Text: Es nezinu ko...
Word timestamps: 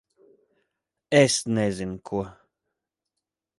Es 1.21 1.35
nezinu 1.53 1.95
ko... 2.07 2.19